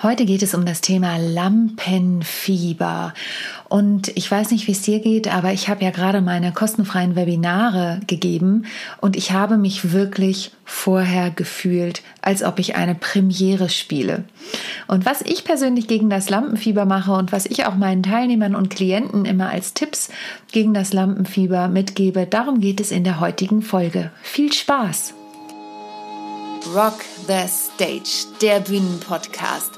Heute 0.00 0.26
geht 0.26 0.44
es 0.44 0.54
um 0.54 0.64
das 0.64 0.80
Thema 0.80 1.16
Lampenfieber. 1.16 3.14
Und 3.68 4.16
ich 4.16 4.30
weiß 4.30 4.52
nicht, 4.52 4.68
wie 4.68 4.72
es 4.72 4.82
dir 4.82 5.00
geht, 5.00 5.26
aber 5.26 5.52
ich 5.52 5.68
habe 5.68 5.82
ja 5.82 5.90
gerade 5.90 6.20
meine 6.20 6.52
kostenfreien 6.52 7.16
Webinare 7.16 7.98
gegeben 8.06 8.66
und 9.00 9.16
ich 9.16 9.32
habe 9.32 9.56
mich 9.56 9.90
wirklich 9.92 10.52
vorher 10.64 11.32
gefühlt, 11.32 12.02
als 12.22 12.44
ob 12.44 12.60
ich 12.60 12.76
eine 12.76 12.94
Premiere 12.94 13.68
spiele. 13.68 14.22
Und 14.86 15.04
was 15.04 15.20
ich 15.22 15.42
persönlich 15.42 15.88
gegen 15.88 16.10
das 16.10 16.30
Lampenfieber 16.30 16.84
mache 16.84 17.10
und 17.10 17.32
was 17.32 17.46
ich 17.46 17.66
auch 17.66 17.74
meinen 17.74 18.04
Teilnehmern 18.04 18.54
und 18.54 18.70
Klienten 18.70 19.24
immer 19.24 19.50
als 19.50 19.74
Tipps 19.74 20.10
gegen 20.52 20.74
das 20.74 20.92
Lampenfieber 20.92 21.66
mitgebe, 21.66 22.24
darum 22.24 22.60
geht 22.60 22.80
es 22.80 22.92
in 22.92 23.02
der 23.02 23.18
heutigen 23.18 23.62
Folge. 23.62 24.12
Viel 24.22 24.52
Spaß! 24.52 25.14
Rock 26.74 27.00
the 27.26 27.48
Stage, 27.48 28.26
der 28.42 28.60
Bühnenpodcast 28.60 29.77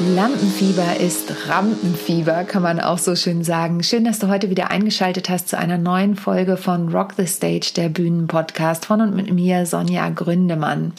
Lampenfieber 0.00 0.96
ist 0.98 1.30
Rampenfieber, 1.46 2.44
kann 2.44 2.62
man 2.62 2.80
auch 2.80 2.96
so 2.96 3.14
schön 3.14 3.44
sagen. 3.44 3.82
Schön, 3.82 4.04
dass 4.04 4.18
du 4.18 4.28
heute 4.28 4.48
wieder 4.48 4.70
eingeschaltet 4.70 5.28
hast 5.28 5.50
zu 5.50 5.58
einer 5.58 5.76
neuen 5.76 6.16
Folge 6.16 6.56
von 6.56 6.88
Rock 6.88 7.12
the 7.18 7.26
Stage, 7.26 7.72
der 7.76 7.90
Bühnenpodcast 7.90 8.86
von 8.86 9.02
und 9.02 9.14
mit 9.14 9.30
mir, 9.30 9.66
Sonja 9.66 10.08
Gründemann. 10.08 10.94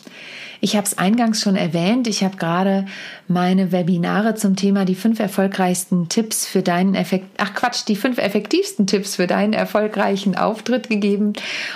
Ich 0.64 0.76
habe 0.76 0.86
es 0.86 1.00
eingangs 1.00 1.42
schon 1.42 1.56
erwähnt, 1.56 2.08
ich 2.08 2.24
habe 2.24 2.38
gerade 2.38 2.86
meine 3.28 3.72
Webinare 3.72 4.36
zum 4.36 4.56
Thema 4.56 4.86
die 4.86 4.94
fünf 4.94 5.20
erfolgreichsten 5.20 6.08
Tipps 6.08 6.46
für 6.46 6.62
deinen 6.62 6.94
Effekt, 6.94 7.26
ach 7.38 7.56
Quatsch, 7.56 7.82
die 7.88 7.96
fünf 7.96 8.20
effektivsten 8.20 8.86
Tipps 8.86 9.16
für 9.16 9.26
deinen 9.26 9.54
erfolgreichen 9.54 10.36
Auftritt 10.36 10.88
gegeben 10.88 11.34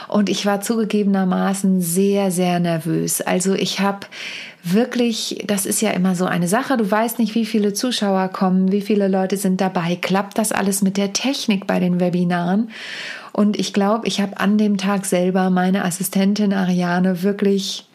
und 0.08 0.30
ich 0.30 0.46
war 0.46 0.62
zugegebenermaßen 0.62 1.82
sehr, 1.82 2.30
sehr 2.30 2.60
nervös. 2.60 3.22
Also 3.22 3.56
ich 3.56 3.80
habe 3.80 4.06
wirklich, 4.64 5.44
das 5.48 5.66
ist 5.66 5.82
ja 5.82 5.90
immer 5.90 6.14
so 6.14 6.26
eine 6.26 6.48
Sache, 6.48 6.78
du 6.78 6.90
weißt 6.90 7.18
nicht, 7.18 7.34
wie 7.34 7.46
viele 7.48 7.74
Zuschauer 7.74 8.28
kommen, 8.28 8.72
wie 8.72 8.82
viele 8.82 9.08
Leute 9.08 9.38
sind 9.38 9.62
dabei, 9.62 9.96
klappt 9.96 10.38
das 10.38 10.52
alles 10.52 10.84
mit 10.84 10.98
der 10.98 11.12
Technik 11.12 11.66
bei 11.66 11.80
den 11.80 12.00
Webinaren? 12.00 12.70
Und 13.32 13.60
ich 13.60 13.74
glaube, 13.74 14.08
ich 14.08 14.22
habe 14.22 14.40
an 14.40 14.60
dem 14.60 14.78
Tag 14.78 15.06
selber 15.06 15.50
meine 15.50 15.86
Assistentin 15.86 16.54
Ariane 16.54 17.24
wirklich 17.24 17.88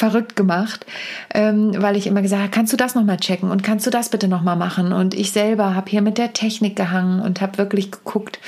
verrückt 0.00 0.34
gemacht, 0.34 0.86
ähm, 1.34 1.74
weil 1.76 1.94
ich 1.94 2.06
immer 2.06 2.22
gesagt 2.22 2.40
habe, 2.40 2.50
kannst 2.50 2.72
du 2.72 2.78
das 2.78 2.94
nochmal 2.94 3.18
checken 3.18 3.50
und 3.50 3.62
kannst 3.62 3.86
du 3.86 3.90
das 3.90 4.08
bitte 4.08 4.28
nochmal 4.28 4.56
machen? 4.56 4.94
Und 4.94 5.12
ich 5.12 5.30
selber 5.30 5.74
habe 5.74 5.90
hier 5.90 6.00
mit 6.00 6.16
der 6.16 6.32
Technik 6.32 6.74
gehangen 6.74 7.20
und 7.20 7.42
habe 7.42 7.58
wirklich 7.58 7.92
geguckt, 7.92 8.40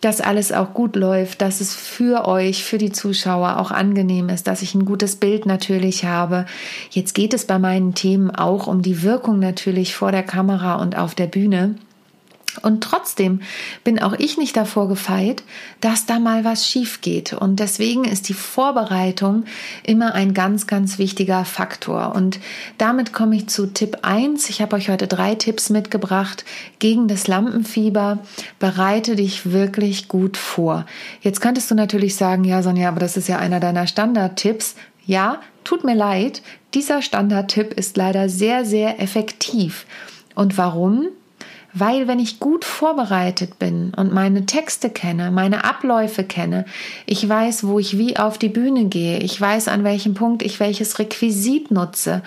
dass 0.00 0.22
alles 0.22 0.50
auch 0.50 0.72
gut 0.72 0.96
läuft, 0.96 1.42
dass 1.42 1.60
es 1.60 1.74
für 1.74 2.26
euch, 2.26 2.64
für 2.64 2.78
die 2.78 2.90
Zuschauer 2.90 3.58
auch 3.58 3.70
angenehm 3.70 4.30
ist, 4.30 4.46
dass 4.46 4.62
ich 4.62 4.74
ein 4.74 4.86
gutes 4.86 5.16
Bild 5.16 5.44
natürlich 5.44 6.06
habe. 6.06 6.46
Jetzt 6.90 7.14
geht 7.14 7.34
es 7.34 7.44
bei 7.44 7.58
meinen 7.58 7.94
Themen 7.94 8.30
auch 8.30 8.66
um 8.66 8.80
die 8.80 9.02
Wirkung 9.02 9.40
natürlich 9.40 9.94
vor 9.94 10.10
der 10.10 10.22
Kamera 10.22 10.76
und 10.76 10.96
auf 10.96 11.14
der 11.14 11.26
Bühne. 11.26 11.74
Und 12.62 12.82
trotzdem 12.82 13.40
bin 13.84 14.00
auch 14.00 14.12
ich 14.14 14.38
nicht 14.38 14.56
davor 14.56 14.88
gefeit, 14.88 15.42
dass 15.80 16.06
da 16.06 16.18
mal 16.18 16.44
was 16.44 16.66
schief 16.66 17.00
geht. 17.00 17.32
Und 17.32 17.60
deswegen 17.60 18.04
ist 18.04 18.28
die 18.28 18.34
Vorbereitung 18.34 19.44
immer 19.82 20.14
ein 20.14 20.34
ganz, 20.34 20.66
ganz 20.66 20.98
wichtiger 20.98 21.44
Faktor. 21.44 22.14
Und 22.14 22.40
damit 22.78 23.12
komme 23.12 23.36
ich 23.36 23.48
zu 23.48 23.66
Tipp 23.66 23.98
1. 24.02 24.48
Ich 24.50 24.60
habe 24.60 24.76
euch 24.76 24.88
heute 24.88 25.06
drei 25.06 25.34
Tipps 25.34 25.70
mitgebracht 25.70 26.44
gegen 26.78 27.08
das 27.08 27.26
Lampenfieber. 27.28 28.18
Bereite 28.58 29.16
dich 29.16 29.52
wirklich 29.52 30.08
gut 30.08 30.36
vor. 30.36 30.86
Jetzt 31.20 31.40
könntest 31.40 31.70
du 31.70 31.74
natürlich 31.74 32.16
sagen, 32.16 32.44
ja, 32.44 32.62
Sonja, 32.62 32.88
aber 32.88 33.00
das 33.00 33.16
ist 33.16 33.28
ja 33.28 33.38
einer 33.38 33.60
deiner 33.60 33.86
Standardtipps. 33.86 34.74
Ja, 35.06 35.40
tut 35.64 35.84
mir 35.84 35.94
leid. 35.94 36.42
Dieser 36.74 37.00
Standardtipp 37.00 37.72
ist 37.72 37.96
leider 37.96 38.28
sehr, 38.28 38.64
sehr 38.64 39.00
effektiv. 39.00 39.86
Und 40.34 40.58
warum? 40.58 41.08
Weil 41.74 42.08
wenn 42.08 42.18
ich 42.18 42.40
gut 42.40 42.64
vorbereitet 42.64 43.58
bin 43.58 43.92
und 43.94 44.12
meine 44.12 44.46
Texte 44.46 44.88
kenne, 44.88 45.30
meine 45.30 45.64
Abläufe 45.64 46.24
kenne, 46.24 46.64
ich 47.04 47.28
weiß, 47.28 47.66
wo 47.66 47.78
ich 47.78 47.98
wie 47.98 48.16
auf 48.16 48.38
die 48.38 48.48
Bühne 48.48 48.86
gehe, 48.86 49.18
ich 49.18 49.38
weiß, 49.38 49.68
an 49.68 49.84
welchem 49.84 50.14
Punkt 50.14 50.42
ich 50.42 50.60
welches 50.60 50.98
Requisit 50.98 51.70
nutze, 51.70 52.22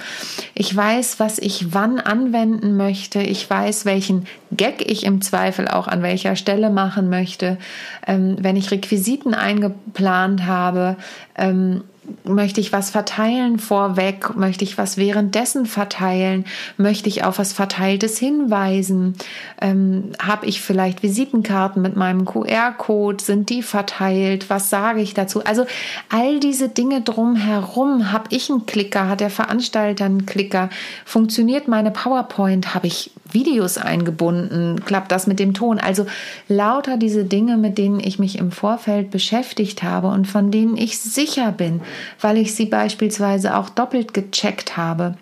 ich 0.53 0.75
weiß, 0.75 1.19
was 1.19 1.40
ich 1.40 1.74
wann 1.74 2.00
anwenden 2.00 2.78
möchte, 2.78 3.19
ich 3.19 3.50
weiß, 3.50 3.85
welchen 3.85 4.28
Gag 4.51 4.90
ich 4.90 5.06
im 5.06 5.22
Zweifel 5.22 5.68
auch 5.68 5.88
an 5.88 6.03
welcher 6.03 6.35
Stelle 6.35 6.69
machen 6.69 7.09
möchte, 7.09 7.57
ähm, 8.06 8.38
wenn 8.40 8.56
ich 8.56 8.69
Requisiten 8.69 9.34
eingeplant 9.34 10.46
habe, 10.46 10.97
ähm, 11.35 11.84
möchte 12.23 12.59
ich 12.59 12.73
was 12.73 12.89
verteilen 12.89 13.59
vorweg? 13.59 14.35
Möchte 14.35 14.63
ich 14.63 14.78
was 14.78 14.97
währenddessen 14.97 15.66
verteilen? 15.66 16.45
Möchte 16.78 17.09
ich 17.09 17.23
auf 17.23 17.38
was 17.38 17.53
Verteiltes 17.53 18.17
hinweisen? 18.17 19.16
Ähm, 19.62 20.12
Habe 20.19 20.47
ich 20.47 20.62
vielleicht 20.62 21.03
Visitenkarten 21.03 21.81
mit 21.81 21.95
meinem 21.95 22.25
QR-Code? 22.25 23.23
Sind 23.23 23.50
die 23.50 23.62
verteilt? 23.62 24.50
Was 24.50 24.69
sage 24.69 25.01
ich 25.01 25.13
dazu? 25.13 25.44
Also 25.44 25.66
all 26.09 26.39
diese 26.39 26.69
Dinge 26.69 27.01
drumherum. 27.01 28.12
Habe 28.12 28.25
ich 28.29 28.50
einen 28.50 28.66
Klicker? 28.66 29.07
Hat 29.07 29.19
der 29.19 29.29
Veranstalter 29.29 30.06
einen 30.06 30.25
Klicker? 30.25 30.69
Funktioniert 31.06 31.68
meine 31.68 31.91
PowerPoint? 31.91 32.73
Habe 32.73 32.88
ich 32.88 33.12
Videos 33.34 33.78
eingebunden? 33.78 34.84
Klappt 34.86 35.12
das 35.12 35.28
mit 35.28 35.40
dem 35.40 35.53
Ton? 35.53 35.80
Also 35.80 36.06
lauter 36.47 36.97
diese 36.97 37.25
Dinge, 37.25 37.58
mit 37.58 37.78
denen 37.78 38.00
ich 38.00 38.19
mich 38.19 38.38
im 38.38 38.52
Vorfeld 38.52 39.12
beschäftigt 39.12 39.84
habe 39.84 40.08
und 40.08 40.28
von 40.28 40.52
denen 40.52 40.78
ich 40.78 41.00
sicher 41.00 41.52
bin, 41.52 41.81
weil 42.19 42.38
ich 42.38 42.56
sie 42.56 42.66
beispielsweise 42.66 43.56
auch 43.58 43.69
doppelt 43.69 44.14
gecheckt 44.14 44.78
habe, 44.78 45.16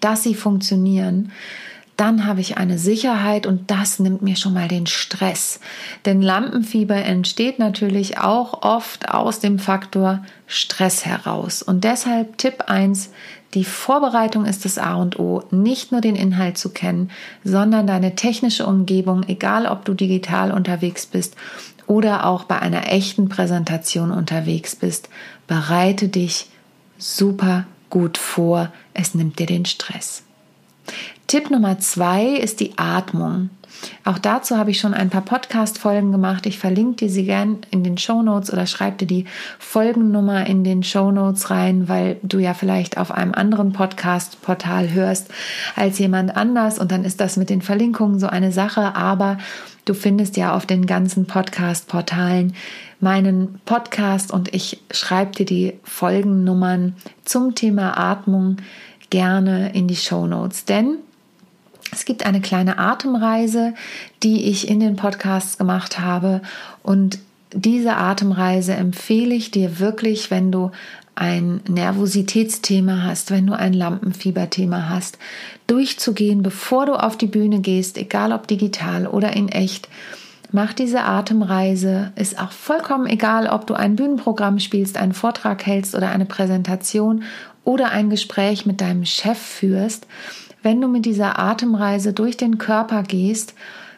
dass 0.00 0.22
sie 0.22 0.34
funktionieren, 0.34 1.32
dann 2.00 2.24
habe 2.24 2.40
ich 2.40 2.56
eine 2.56 2.78
Sicherheit 2.78 3.46
und 3.46 3.70
das 3.70 3.98
nimmt 3.98 4.22
mir 4.22 4.34
schon 4.34 4.54
mal 4.54 4.68
den 4.68 4.86
Stress. 4.86 5.60
Denn 6.06 6.22
Lampenfieber 6.22 6.96
entsteht 6.96 7.58
natürlich 7.58 8.16
auch 8.16 8.62
oft 8.62 9.10
aus 9.10 9.38
dem 9.38 9.58
Faktor 9.58 10.24
Stress 10.46 11.04
heraus. 11.04 11.62
Und 11.62 11.84
deshalb 11.84 12.38
Tipp 12.38 12.64
1, 12.68 13.10
die 13.52 13.64
Vorbereitung 13.64 14.46
ist 14.46 14.64
das 14.64 14.78
A 14.78 14.94
und 14.94 15.18
O, 15.18 15.42
nicht 15.50 15.92
nur 15.92 16.00
den 16.00 16.16
Inhalt 16.16 16.56
zu 16.56 16.70
kennen, 16.70 17.10
sondern 17.44 17.86
deine 17.86 18.14
technische 18.14 18.64
Umgebung, 18.64 19.24
egal 19.28 19.66
ob 19.66 19.84
du 19.84 19.92
digital 19.92 20.52
unterwegs 20.52 21.04
bist 21.04 21.36
oder 21.86 22.24
auch 22.24 22.44
bei 22.44 22.58
einer 22.58 22.90
echten 22.90 23.28
Präsentation 23.28 24.10
unterwegs 24.10 24.74
bist, 24.74 25.10
bereite 25.46 26.08
dich 26.08 26.46
super 26.96 27.66
gut 27.90 28.16
vor. 28.16 28.72
Es 28.94 29.14
nimmt 29.14 29.38
dir 29.38 29.46
den 29.46 29.66
Stress. 29.66 30.22
Tipp 31.26 31.50
Nummer 31.50 31.78
zwei 31.78 32.26
ist 32.26 32.60
die 32.60 32.76
Atmung. 32.76 33.50
Auch 34.04 34.18
dazu 34.18 34.56
habe 34.56 34.70
ich 34.70 34.80
schon 34.80 34.94
ein 34.94 35.10
paar 35.10 35.22
Podcast-Folgen 35.22 36.12
gemacht. 36.12 36.46
Ich 36.46 36.58
verlinke 36.58 36.96
dir 36.96 37.10
sie 37.10 37.24
gern 37.24 37.58
in 37.70 37.84
den 37.84 37.98
Show 37.98 38.22
Notes 38.22 38.52
oder 38.52 38.66
schreibe 38.66 38.98
dir 38.98 39.06
die 39.06 39.24
Folgennummer 39.58 40.46
in 40.46 40.64
den 40.64 40.82
Show 40.82 41.10
Notes 41.10 41.50
rein, 41.50 41.88
weil 41.88 42.16
du 42.22 42.38
ja 42.38 42.54
vielleicht 42.54 42.98
auf 42.98 43.10
einem 43.10 43.32
anderen 43.32 43.72
Podcast-Portal 43.72 44.92
hörst 44.92 45.28
als 45.76 45.98
jemand 45.98 46.36
anders 46.36 46.78
und 46.78 46.92
dann 46.92 47.04
ist 47.04 47.20
das 47.20 47.36
mit 47.36 47.50
den 47.50 47.62
Verlinkungen 47.62 48.18
so 48.18 48.26
eine 48.26 48.52
Sache. 48.52 48.96
Aber 48.96 49.38
du 49.84 49.94
findest 49.94 50.36
ja 50.36 50.54
auf 50.54 50.66
den 50.66 50.86
ganzen 50.86 51.26
Podcast-Portalen 51.26 52.54
meinen 53.00 53.60
Podcast 53.64 54.30
und 54.30 54.52
ich 54.54 54.82
schreibe 54.90 55.32
dir 55.32 55.46
die 55.46 55.72
Folgennummern 55.84 56.96
zum 57.24 57.54
Thema 57.54 57.96
Atmung 57.96 58.56
gerne 59.10 59.72
in 59.74 59.88
die 59.88 59.96
Show 59.96 60.26
Notes, 60.26 60.64
denn 60.64 60.96
es 61.92 62.04
gibt 62.04 62.24
eine 62.24 62.40
kleine 62.40 62.78
Atemreise, 62.78 63.74
die 64.22 64.44
ich 64.44 64.68
in 64.68 64.80
den 64.80 64.96
Podcasts 64.96 65.58
gemacht 65.58 65.98
habe 65.98 66.40
und 66.82 67.18
diese 67.52 67.96
Atemreise 67.96 68.74
empfehle 68.74 69.34
ich 69.34 69.50
dir 69.50 69.80
wirklich, 69.80 70.30
wenn 70.30 70.52
du 70.52 70.70
ein 71.16 71.60
Nervositätsthema 71.68 73.02
hast, 73.02 73.30
wenn 73.30 73.46
du 73.46 73.52
ein 73.52 73.72
Lampenfieberthema 73.72 74.88
hast, 74.88 75.18
durchzugehen, 75.66 76.42
bevor 76.42 76.86
du 76.86 76.94
auf 76.94 77.18
die 77.18 77.26
Bühne 77.26 77.60
gehst, 77.60 77.98
egal 77.98 78.32
ob 78.32 78.46
digital 78.46 79.06
oder 79.06 79.34
in 79.34 79.48
echt. 79.48 79.88
Mach 80.52 80.72
diese 80.72 81.04
Atemreise. 81.04 82.12
Ist 82.16 82.40
auch 82.40 82.50
vollkommen 82.50 83.06
egal, 83.06 83.46
ob 83.46 83.66
du 83.66 83.74
ein 83.74 83.96
Bühnenprogramm 83.96 84.58
spielst, 84.58 84.96
einen 84.96 85.12
Vortrag 85.12 85.64
hältst 85.64 85.94
oder 85.94 86.10
eine 86.10 86.24
Präsentation 86.24 87.22
oder 87.64 87.90
ein 87.90 88.10
Gespräch 88.10 88.66
mit 88.66 88.80
deinem 88.80 89.04
Chef 89.04 89.38
führst 89.38 90.06
wenn 90.62 90.80
du 90.80 90.88
mit 90.88 91.06
dieser 91.06 91.38
Atemreise 91.38 92.12
durch 92.12 92.36
den 92.36 92.58
Körper 92.58 93.02
gehst, 93.02 93.54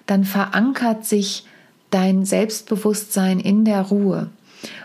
dann 0.06 0.24
verankert 0.24 1.04
sich 1.04 1.44
dein 1.90 2.24
Selbstbewusstsein 2.24 3.40
in 3.40 3.64
der 3.64 3.82
Ruhe. 3.82 4.28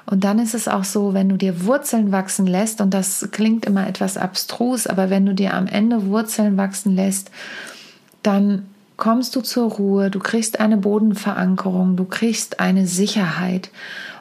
Und 0.06 0.24
dann 0.24 0.40
ist 0.40 0.56
es 0.56 0.68
auch 0.68 0.84
so, 0.84 1.14
wenn 1.14 1.30
du 1.30 1.38
dir 1.38 1.66
Wurzeln 1.66 2.12
wachsen 2.12 2.48
lässt, 2.48 2.82
und 2.82 2.94
das 2.94 3.30
klingt 3.32 3.66
immer 3.66 3.88
etwas 3.88 4.18
abstrus, 4.18 4.88
aber 4.88 5.10
wenn 5.10 5.26
du 5.26 5.36
dir 5.36 5.54
am 5.54 5.68
Ende 5.68 6.08
Wurzeln 6.08 6.58
wachsen 6.58 6.96
lässt, 6.96 7.30
dann 8.24 8.66
kommst 8.98 9.36
du 9.36 9.42
zur 9.42 9.72
Ruhe, 9.72 10.10
du 10.10 10.20
kriegst 10.20 10.60
eine 10.60 10.78
Bodenverankerung, 10.78 11.96
du 11.96 12.06
kriegst 12.06 12.60
eine 12.60 12.88
Sicherheit. 12.88 13.70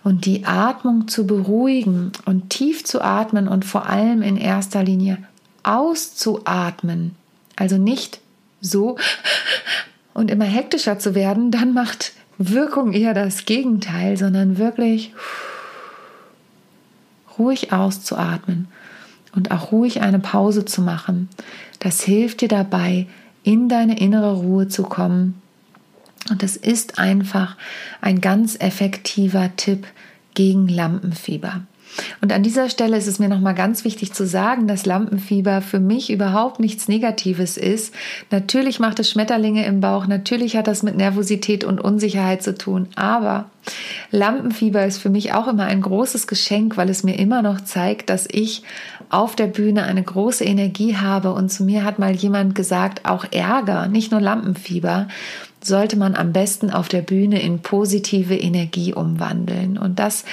Und 0.04 0.24
die 0.24 0.44
Atmung 0.44 1.08
zu 1.08 1.26
beruhigen 1.26 2.12
und 2.26 2.50
tief 2.50 2.84
zu 2.84 3.00
atmen 3.00 3.48
und 3.48 3.64
vor 3.64 3.86
allem 3.86 4.22
in 4.22 4.36
erster 4.36 4.84
Linie 4.84 5.18
auszuatmen, 5.64 7.16
also 7.56 7.76
nicht 7.76 8.20
so 8.60 8.98
und 10.14 10.30
immer 10.30 10.44
hektischer 10.44 11.00
zu 11.00 11.16
werden, 11.16 11.50
dann 11.50 11.72
macht 11.72 12.12
Wirkung 12.38 12.92
eher 12.92 13.14
das 13.14 13.46
Gegenteil, 13.46 14.16
sondern 14.16 14.58
wirklich 14.58 15.12
ruhig 17.38 17.72
auszuatmen 17.72 18.68
und 19.34 19.50
auch 19.50 19.72
ruhig 19.72 20.02
eine 20.02 20.18
Pause 20.18 20.64
zu 20.64 20.82
machen. 20.82 21.28
Das 21.80 22.02
hilft 22.02 22.42
dir 22.42 22.48
dabei, 22.48 23.06
in 23.46 23.68
deine 23.68 24.00
innere 24.00 24.34
Ruhe 24.38 24.66
zu 24.66 24.82
kommen. 24.82 25.40
Und 26.28 26.42
es 26.42 26.56
ist 26.56 26.98
einfach 26.98 27.56
ein 28.00 28.20
ganz 28.20 28.56
effektiver 28.58 29.54
Tipp 29.54 29.86
gegen 30.34 30.66
Lampenfieber. 30.66 31.60
Und 32.20 32.32
an 32.32 32.42
dieser 32.42 32.68
Stelle 32.68 32.96
ist 32.96 33.06
es 33.06 33.18
mir 33.18 33.28
nochmal 33.28 33.54
ganz 33.54 33.84
wichtig 33.84 34.12
zu 34.12 34.26
sagen, 34.26 34.66
dass 34.66 34.86
Lampenfieber 34.86 35.62
für 35.62 35.80
mich 35.80 36.10
überhaupt 36.10 36.60
nichts 36.60 36.88
Negatives 36.88 37.56
ist. 37.56 37.94
Natürlich 38.30 38.80
macht 38.80 38.98
es 38.98 39.10
Schmetterlinge 39.10 39.64
im 39.66 39.80
Bauch, 39.80 40.06
natürlich 40.06 40.56
hat 40.56 40.66
das 40.66 40.82
mit 40.82 40.96
Nervosität 40.96 41.64
und 41.64 41.80
Unsicherheit 41.80 42.42
zu 42.42 42.54
tun, 42.56 42.88
aber 42.96 43.50
Lampenfieber 44.10 44.84
ist 44.84 44.98
für 44.98 45.10
mich 45.10 45.32
auch 45.32 45.48
immer 45.48 45.64
ein 45.64 45.80
großes 45.80 46.26
Geschenk, 46.26 46.76
weil 46.76 46.88
es 46.88 47.02
mir 47.02 47.18
immer 47.18 47.42
noch 47.42 47.60
zeigt, 47.62 48.10
dass 48.10 48.28
ich 48.30 48.62
auf 49.08 49.36
der 49.36 49.46
Bühne 49.46 49.84
eine 49.84 50.02
große 50.02 50.44
Energie 50.44 50.96
habe. 50.96 51.32
Und 51.32 51.50
zu 51.50 51.64
mir 51.64 51.84
hat 51.84 51.98
mal 51.98 52.14
jemand 52.14 52.54
gesagt, 52.54 53.04
auch 53.04 53.24
Ärger, 53.30 53.88
nicht 53.88 54.12
nur 54.12 54.20
Lampenfieber, 54.20 55.08
sollte 55.62 55.96
man 55.96 56.14
am 56.14 56.32
besten 56.32 56.70
auf 56.70 56.88
der 56.88 57.02
Bühne 57.02 57.42
in 57.42 57.60
positive 57.60 58.36
Energie 58.36 58.94
umwandeln. 58.94 59.78
Und 59.78 59.98
das 59.98 60.24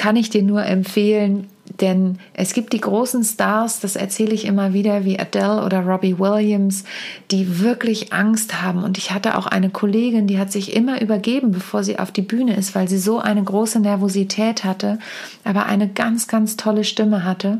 kann 0.00 0.16
ich 0.16 0.30
dir 0.30 0.42
nur 0.42 0.64
empfehlen, 0.64 1.46
denn 1.78 2.18
es 2.32 2.54
gibt 2.54 2.72
die 2.72 2.80
großen 2.80 3.22
Stars, 3.22 3.80
das 3.80 3.96
erzähle 3.96 4.32
ich 4.32 4.46
immer 4.46 4.72
wieder, 4.72 5.04
wie 5.04 5.18
Adele 5.18 5.62
oder 5.62 5.80
Robbie 5.80 6.18
Williams, 6.18 6.84
die 7.30 7.60
wirklich 7.60 8.10
Angst 8.10 8.62
haben. 8.62 8.82
Und 8.82 8.96
ich 8.96 9.10
hatte 9.10 9.36
auch 9.36 9.46
eine 9.46 9.68
Kollegin, 9.68 10.26
die 10.26 10.38
hat 10.38 10.50
sich 10.52 10.74
immer 10.74 11.02
übergeben, 11.02 11.50
bevor 11.50 11.84
sie 11.84 11.98
auf 11.98 12.12
die 12.12 12.22
Bühne 12.22 12.56
ist, 12.56 12.74
weil 12.74 12.88
sie 12.88 12.96
so 12.96 13.18
eine 13.18 13.44
große 13.44 13.78
Nervosität 13.78 14.64
hatte, 14.64 14.98
aber 15.44 15.66
eine 15.66 15.86
ganz, 15.86 16.28
ganz 16.28 16.56
tolle 16.56 16.84
Stimme 16.84 17.22
hatte. 17.22 17.58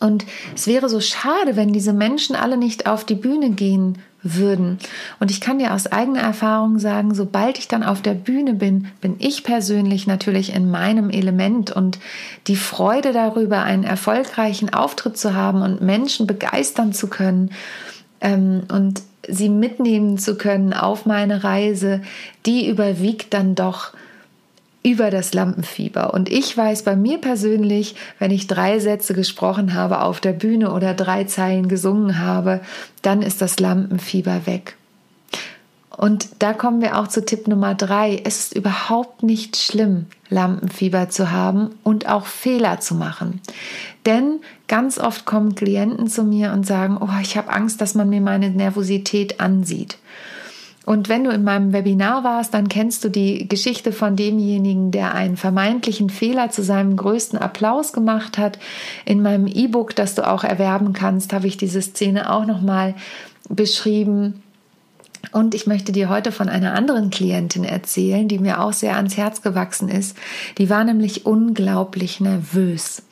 Und 0.00 0.24
es 0.56 0.66
wäre 0.66 0.88
so 0.88 1.00
schade, 1.00 1.54
wenn 1.54 1.74
diese 1.74 1.92
Menschen 1.92 2.34
alle 2.34 2.56
nicht 2.56 2.86
auf 2.86 3.04
die 3.04 3.14
Bühne 3.14 3.50
gehen 3.50 3.98
würden. 4.22 4.78
Und 5.18 5.30
ich 5.30 5.40
kann 5.40 5.58
dir 5.58 5.74
aus 5.74 5.86
eigener 5.86 6.20
Erfahrung 6.20 6.78
sagen, 6.78 7.14
sobald 7.14 7.58
ich 7.58 7.68
dann 7.68 7.82
auf 7.82 8.02
der 8.02 8.14
Bühne 8.14 8.54
bin, 8.54 8.88
bin 9.00 9.16
ich 9.18 9.44
persönlich 9.44 10.06
natürlich 10.06 10.54
in 10.54 10.70
meinem 10.70 11.10
Element 11.10 11.70
und 11.70 11.98
die 12.46 12.56
Freude 12.56 13.12
darüber, 13.12 13.62
einen 13.62 13.84
erfolgreichen 13.84 14.72
Auftritt 14.72 15.16
zu 15.16 15.34
haben 15.34 15.62
und 15.62 15.80
Menschen 15.80 16.26
begeistern 16.26 16.92
zu 16.92 17.08
können 17.08 17.50
ähm, 18.20 18.62
und 18.70 19.02
sie 19.28 19.48
mitnehmen 19.48 20.18
zu 20.18 20.36
können 20.36 20.72
auf 20.72 21.06
meine 21.06 21.44
Reise, 21.44 22.02
die 22.46 22.68
überwiegt 22.68 23.32
dann 23.34 23.54
doch 23.54 23.92
über 24.82 25.10
das 25.10 25.34
Lampenfieber. 25.34 26.14
Und 26.14 26.30
ich 26.30 26.56
weiß 26.56 26.84
bei 26.84 26.96
mir 26.96 27.18
persönlich, 27.18 27.96
wenn 28.18 28.30
ich 28.30 28.46
drei 28.46 28.78
Sätze 28.78 29.12
gesprochen 29.12 29.74
habe 29.74 30.00
auf 30.00 30.20
der 30.20 30.32
Bühne 30.32 30.72
oder 30.72 30.94
drei 30.94 31.24
Zeilen 31.24 31.68
gesungen 31.68 32.18
habe, 32.18 32.60
dann 33.02 33.22
ist 33.22 33.42
das 33.42 33.60
Lampenfieber 33.60 34.46
weg. 34.46 34.76
Und 36.00 36.30
da 36.38 36.54
kommen 36.54 36.80
wir 36.80 36.98
auch 36.98 37.08
zu 37.08 37.22
Tipp 37.22 37.46
Nummer 37.46 37.74
drei. 37.74 38.22
Es 38.24 38.38
ist 38.38 38.56
überhaupt 38.56 39.22
nicht 39.22 39.58
schlimm, 39.58 40.06
Lampenfieber 40.30 41.10
zu 41.10 41.30
haben 41.30 41.72
und 41.82 42.08
auch 42.08 42.24
Fehler 42.24 42.80
zu 42.80 42.94
machen. 42.94 43.42
Denn 44.06 44.40
ganz 44.66 44.98
oft 44.98 45.26
kommen 45.26 45.54
Klienten 45.54 46.08
zu 46.08 46.24
mir 46.24 46.52
und 46.52 46.66
sagen, 46.66 46.96
oh, 46.98 47.20
ich 47.20 47.36
habe 47.36 47.52
Angst, 47.52 47.82
dass 47.82 47.94
man 47.94 48.08
mir 48.08 48.22
meine 48.22 48.48
Nervosität 48.48 49.40
ansieht. 49.40 49.98
Und 50.86 51.08
wenn 51.08 51.24
du 51.24 51.30
in 51.30 51.44
meinem 51.44 51.72
Webinar 51.72 52.24
warst, 52.24 52.54
dann 52.54 52.68
kennst 52.68 53.04
du 53.04 53.10
die 53.10 53.46
Geschichte 53.46 53.92
von 53.92 54.16
demjenigen, 54.16 54.90
der 54.90 55.14
einen 55.14 55.36
vermeintlichen 55.36 56.08
Fehler 56.08 56.50
zu 56.50 56.62
seinem 56.62 56.96
größten 56.96 57.38
Applaus 57.38 57.92
gemacht 57.92 58.38
hat. 58.38 58.58
In 59.04 59.22
meinem 59.22 59.46
E-Book, 59.46 59.94
das 59.94 60.14
du 60.14 60.26
auch 60.26 60.42
erwerben 60.42 60.92
kannst, 60.92 61.32
habe 61.32 61.46
ich 61.46 61.58
diese 61.58 61.82
Szene 61.82 62.32
auch 62.32 62.46
nochmal 62.46 62.94
beschrieben. 63.48 64.42
Und 65.32 65.54
ich 65.54 65.66
möchte 65.66 65.92
dir 65.92 66.08
heute 66.08 66.32
von 66.32 66.48
einer 66.48 66.74
anderen 66.74 67.10
Klientin 67.10 67.64
erzählen, 67.64 68.26
die 68.26 68.38
mir 68.38 68.60
auch 68.60 68.72
sehr 68.72 68.96
ans 68.96 69.18
Herz 69.18 69.42
gewachsen 69.42 69.88
ist. 69.90 70.16
Die 70.56 70.70
war 70.70 70.82
nämlich 70.84 71.26
unglaublich 71.26 72.20
nervös. 72.20 73.02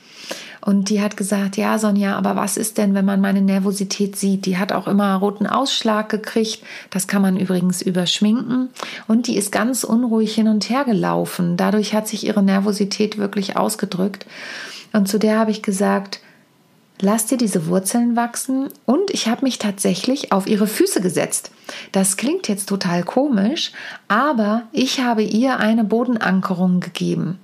Und 0.60 0.90
die 0.90 1.00
hat 1.00 1.16
gesagt, 1.16 1.56
ja, 1.56 1.78
Sonja, 1.78 2.16
aber 2.16 2.36
was 2.36 2.56
ist 2.56 2.78
denn, 2.78 2.94
wenn 2.94 3.04
man 3.04 3.20
meine 3.20 3.42
Nervosität 3.42 4.16
sieht? 4.16 4.46
Die 4.46 4.58
hat 4.58 4.72
auch 4.72 4.88
immer 4.88 5.14
roten 5.16 5.46
Ausschlag 5.46 6.08
gekriegt. 6.08 6.62
Das 6.90 7.06
kann 7.06 7.22
man 7.22 7.36
übrigens 7.36 7.82
überschminken. 7.82 8.68
Und 9.06 9.26
die 9.26 9.36
ist 9.36 9.52
ganz 9.52 9.84
unruhig 9.84 10.34
hin 10.34 10.48
und 10.48 10.68
her 10.68 10.84
gelaufen. 10.84 11.56
Dadurch 11.56 11.94
hat 11.94 12.08
sich 12.08 12.26
ihre 12.26 12.42
Nervosität 12.42 13.18
wirklich 13.18 13.56
ausgedrückt. 13.56 14.26
Und 14.92 15.08
zu 15.08 15.18
der 15.18 15.38
habe 15.38 15.50
ich 15.50 15.62
gesagt, 15.62 16.20
lass 17.00 17.26
dir 17.26 17.38
diese 17.38 17.66
Wurzeln 17.66 18.16
wachsen 18.16 18.68
und 18.84 19.10
ich 19.10 19.28
habe 19.28 19.44
mich 19.44 19.58
tatsächlich 19.58 20.32
auf 20.32 20.46
ihre 20.46 20.66
Füße 20.66 21.00
gesetzt. 21.00 21.50
Das 21.92 22.16
klingt 22.16 22.48
jetzt 22.48 22.68
total 22.68 23.04
komisch, 23.04 23.72
aber 24.08 24.64
ich 24.72 25.00
habe 25.00 25.22
ihr 25.22 25.58
eine 25.58 25.84
Bodenankerung 25.84 26.80
gegeben. 26.80 27.38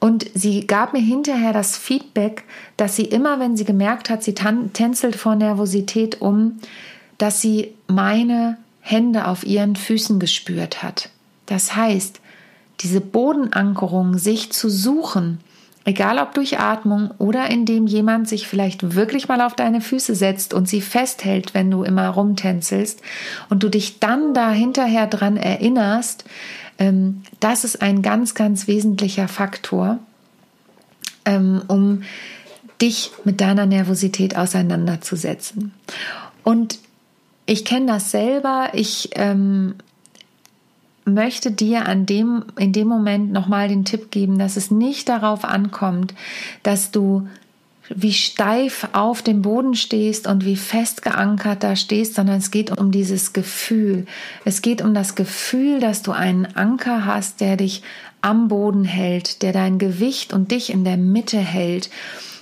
Und 0.00 0.26
sie 0.34 0.66
gab 0.66 0.92
mir 0.92 1.00
hinterher 1.00 1.52
das 1.52 1.76
Feedback, 1.76 2.44
dass 2.76 2.96
sie 2.96 3.04
immer, 3.04 3.40
wenn 3.40 3.56
sie 3.56 3.64
gemerkt 3.64 4.10
hat, 4.10 4.22
sie 4.22 4.34
tänzelt 4.34 5.16
vor 5.16 5.34
Nervosität 5.34 6.20
um, 6.20 6.60
dass 7.18 7.40
sie 7.40 7.74
meine 7.88 8.58
Hände 8.80 9.26
auf 9.26 9.44
ihren 9.44 9.74
Füßen 9.74 10.20
gespürt 10.20 10.82
hat. 10.82 11.10
Das 11.46 11.74
heißt, 11.74 12.20
diese 12.80 13.00
Bodenankerung, 13.00 14.18
sich 14.18 14.52
zu 14.52 14.70
suchen, 14.70 15.40
egal 15.84 16.18
ob 16.18 16.34
durch 16.34 16.60
Atmung 16.60 17.10
oder 17.18 17.50
indem 17.50 17.86
jemand 17.86 18.28
sich 18.28 18.46
vielleicht 18.46 18.94
wirklich 18.94 19.26
mal 19.26 19.40
auf 19.40 19.54
deine 19.54 19.80
Füße 19.80 20.14
setzt 20.14 20.54
und 20.54 20.68
sie 20.68 20.80
festhält, 20.80 21.54
wenn 21.54 21.70
du 21.70 21.82
immer 21.82 22.08
rumtänzelst 22.08 23.00
und 23.48 23.62
du 23.62 23.68
dich 23.68 23.98
dann 23.98 24.34
da 24.34 24.50
hinterher 24.50 25.06
dran 25.06 25.36
erinnerst, 25.36 26.24
das 27.40 27.64
ist 27.64 27.82
ein 27.82 28.02
ganz, 28.02 28.34
ganz 28.34 28.68
wesentlicher 28.68 29.26
Faktor, 29.28 29.98
ähm, 31.24 31.62
um 31.66 32.02
dich 32.80 33.10
mit 33.24 33.40
deiner 33.40 33.66
Nervosität 33.66 34.36
auseinanderzusetzen. 34.36 35.72
Und 36.44 36.78
ich 37.46 37.64
kenne 37.64 37.86
das 37.86 38.10
selber. 38.10 38.70
Ich 38.74 39.10
ähm, 39.14 39.74
möchte 41.04 41.50
dir 41.50 41.86
an 41.86 42.06
dem, 42.06 42.44
in 42.58 42.72
dem 42.72 42.86
Moment 42.86 43.32
nochmal 43.32 43.68
den 43.68 43.84
Tipp 43.84 44.10
geben, 44.10 44.38
dass 44.38 44.56
es 44.56 44.70
nicht 44.70 45.08
darauf 45.08 45.44
ankommt, 45.44 46.14
dass 46.62 46.92
du 46.92 47.26
wie 47.94 48.12
steif 48.12 48.88
auf 48.92 49.22
dem 49.22 49.42
Boden 49.42 49.74
stehst 49.74 50.26
und 50.26 50.44
wie 50.44 50.56
fest 50.56 51.02
geankert 51.02 51.62
da 51.62 51.76
stehst, 51.76 52.14
sondern 52.14 52.36
es 52.36 52.50
geht 52.50 52.76
um 52.76 52.90
dieses 52.90 53.32
Gefühl. 53.32 54.06
Es 54.44 54.62
geht 54.62 54.82
um 54.82 54.94
das 54.94 55.14
Gefühl, 55.14 55.80
dass 55.80 56.02
du 56.02 56.12
einen 56.12 56.46
Anker 56.46 57.04
hast, 57.06 57.40
der 57.40 57.56
dich 57.56 57.82
am 58.20 58.48
Boden 58.48 58.84
hält, 58.84 59.42
der 59.42 59.52
dein 59.52 59.78
Gewicht 59.78 60.32
und 60.32 60.50
dich 60.50 60.70
in 60.70 60.84
der 60.84 60.96
Mitte 60.96 61.38
hält 61.38 61.90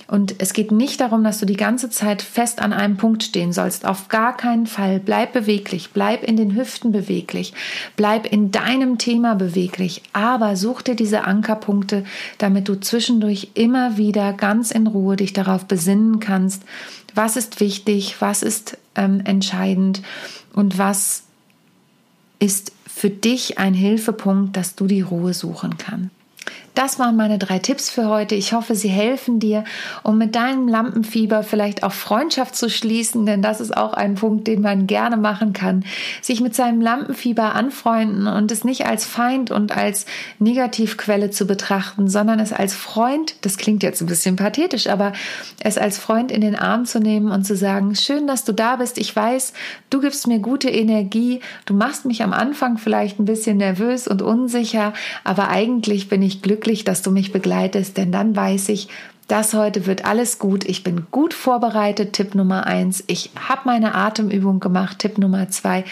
und 0.07 0.35
es 0.37 0.53
geht 0.53 0.71
nicht 0.71 1.01
darum, 1.01 1.23
dass 1.23 1.39
du 1.39 1.45
die 1.45 1.57
ganze 1.57 1.89
Zeit 1.89 2.21
fest 2.21 2.61
an 2.61 2.71
einem 2.71 2.95
Punkt 2.95 3.23
stehen 3.23 3.51
sollst. 3.51 3.85
Auf 3.85 4.07
gar 4.07 4.37
keinen 4.37 4.65
Fall. 4.65 5.01
Bleib 5.01 5.33
beweglich, 5.33 5.89
bleib 5.93 6.23
in 6.23 6.37
den 6.37 6.55
Hüften 6.55 6.93
beweglich, 6.93 7.53
bleib 7.97 8.25
in 8.25 8.51
deinem 8.51 8.97
Thema 8.97 9.35
beweglich. 9.35 10.03
Aber 10.13 10.55
such 10.55 10.81
dir 10.81 10.95
diese 10.95 11.25
Ankerpunkte, 11.25 12.05
damit 12.37 12.69
du 12.69 12.79
zwischendurch 12.79 13.49
immer 13.53 13.97
wieder 13.97 14.31
ganz 14.31 14.71
in 14.71 14.87
Ruhe 14.87 15.17
dich 15.17 15.33
darauf 15.33 15.65
besinnen 15.65 16.21
kannst, 16.21 16.63
was 17.13 17.35
ist 17.35 17.59
wichtig, 17.59 18.15
was 18.19 18.43
ist 18.43 18.77
ähm, 18.95 19.21
entscheidend 19.25 20.01
und 20.53 20.77
was 20.77 21.23
ist 22.39 22.71
für 22.85 23.09
dich 23.09 23.59
ein 23.59 23.73
Hilfepunkt, 23.73 24.55
dass 24.55 24.75
du 24.75 24.87
die 24.87 25.01
Ruhe 25.01 25.33
suchen 25.33 25.77
kannst. 25.77 26.16
Das 26.77 26.99
waren 26.99 27.15
meine 27.15 27.39
drei 27.39 27.57
Tipps 27.57 27.89
für 27.89 28.07
heute. 28.07 28.35
Ich 28.35 28.53
hoffe, 28.53 28.75
sie 28.75 28.87
helfen 28.87 29.39
dir, 29.39 29.63
um 30.03 30.19
mit 30.19 30.35
deinem 30.35 30.67
Lampenfieber 30.67 31.41
vielleicht 31.41 31.81
auch 31.81 31.91
Freundschaft 31.91 32.55
zu 32.55 32.69
schließen, 32.69 33.25
denn 33.25 33.41
das 33.41 33.61
ist 33.61 33.75
auch 33.75 33.93
ein 33.93 34.13
Punkt, 34.13 34.45
den 34.45 34.61
man 34.61 34.85
gerne 34.85 35.17
machen 35.17 35.53
kann. 35.53 35.83
Sich 36.21 36.39
mit 36.39 36.53
seinem 36.53 36.79
Lampenfieber 36.79 37.55
anfreunden 37.55 38.27
und 38.27 38.51
es 38.51 38.63
nicht 38.63 38.85
als 38.85 39.05
Feind 39.05 39.49
und 39.49 39.75
als 39.75 40.05
Negativquelle 40.37 41.31
zu 41.31 41.47
betrachten, 41.47 42.07
sondern 42.07 42.39
es 42.39 42.53
als 42.53 42.75
Freund, 42.75 43.33
das 43.41 43.57
klingt 43.57 43.81
jetzt 43.81 44.01
ein 44.01 44.07
bisschen 44.07 44.35
pathetisch, 44.35 44.85
aber 44.85 45.13
es 45.63 45.79
als 45.79 45.97
Freund 45.97 46.31
in 46.31 46.41
den 46.41 46.55
Arm 46.55 46.85
zu 46.85 46.99
nehmen 46.99 47.31
und 47.31 47.43
zu 47.43 47.55
sagen, 47.55 47.95
schön, 47.95 48.27
dass 48.27 48.43
du 48.43 48.51
da 48.51 48.75
bist. 48.75 48.99
Ich 48.99 49.15
weiß, 49.15 49.53
du 49.89 49.99
gibst 49.99 50.27
mir 50.27 50.37
gute 50.37 50.69
Energie. 50.69 51.39
Du 51.65 51.73
machst 51.73 52.05
mich 52.05 52.21
am 52.21 52.33
Anfang 52.33 52.77
vielleicht 52.77 53.19
ein 53.19 53.25
bisschen 53.25 53.57
nervös 53.57 54.07
und 54.07 54.21
unsicher, 54.21 54.93
aber 55.23 55.49
eigentlich 55.49 56.07
bin 56.07 56.21
ich 56.21 56.43
glücklich, 56.43 56.66
dass 56.83 57.01
du 57.01 57.11
mich 57.11 57.31
begleitest, 57.31 57.97
denn 57.97 58.11
dann 58.11 58.35
weiß 58.35 58.69
ich, 58.69 58.89
das 59.27 59.53
heute 59.53 59.85
wird 59.85 60.05
alles 60.05 60.39
gut. 60.39 60.63
Ich 60.63 60.83
bin 60.85 61.07
gut 61.11 61.33
vorbereitet. 61.33 62.13
Tipp 62.13 62.33
Nummer 62.33 62.65
eins. 62.65 63.03
Ich 63.07 63.31
habe 63.37 63.61
meine 63.65 63.93
Atemübung 63.93 64.61
gemacht. 64.61 64.99
Tipp 64.99 65.17
Nummer 65.17 65.49
zwei. 65.49 65.83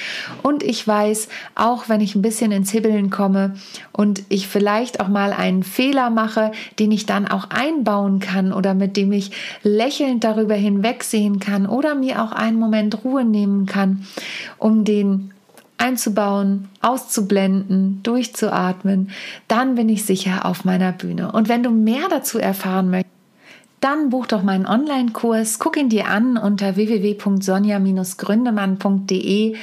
Und 0.41 0.63
ich 0.63 0.87
weiß, 0.87 1.27
auch 1.53 1.89
wenn 1.89 1.99
ich 1.99 2.15
ein 2.15 2.21
bisschen 2.21 2.53
ins 2.53 2.71
Hibbeln 2.71 3.09
komme 3.09 3.55
und 3.91 4.23
ich 4.29 4.47
vielleicht 4.47 5.01
auch 5.01 5.09
mal 5.09 5.33
einen 5.33 5.63
Fehler 5.63 6.09
mache, 6.09 6.53
den 6.79 6.93
ich 6.93 7.05
dann 7.05 7.27
auch 7.27 7.49
einbauen 7.49 8.19
kann 8.19 8.53
oder 8.53 8.73
mit 8.73 8.95
dem 8.95 9.11
ich 9.11 9.31
lächelnd 9.63 10.23
darüber 10.23 10.55
hinwegsehen 10.55 11.41
kann 11.41 11.67
oder 11.67 11.93
mir 11.93 12.23
auch 12.23 12.31
einen 12.31 12.57
Moment 12.57 13.03
Ruhe 13.03 13.25
nehmen 13.25 13.65
kann, 13.65 14.05
um 14.57 14.85
den 14.85 15.31
einzubauen, 15.77 16.69
auszublenden, 16.81 18.01
durchzuatmen, 18.03 19.11
dann 19.47 19.75
bin 19.75 19.87
ich 19.89 20.05
sicher 20.05 20.45
auf 20.45 20.65
meiner 20.65 20.91
Bühne. 20.91 21.31
Und 21.31 21.47
wenn 21.49 21.63
du 21.63 21.69
mehr 21.69 22.09
dazu 22.09 22.39
erfahren 22.39 22.89
möchtest, 22.89 23.13
dann 23.81 24.09
buch 24.09 24.25
doch 24.25 24.41
meinen 24.41 24.65
Online-Kurs, 24.65 25.59
guck 25.59 25.77
ihn 25.77 25.89
dir 25.89 26.07
an 26.07 26.37
unter 26.37 26.75
www.sonja-gründemann.de 26.75 29.55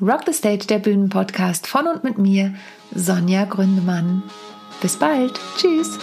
Rock 0.00 0.22
the 0.26 0.32
Stage, 0.32 0.66
der 0.66 0.80
Bühnenpodcast 0.80 1.68
von 1.68 1.86
und 1.86 2.02
mit 2.02 2.18
mir, 2.18 2.54
Sonja 2.94 3.44
Gründemann. 3.44 4.24
Bis 4.82 4.96
bald. 4.96 5.38
Tschüss. 5.56 5.98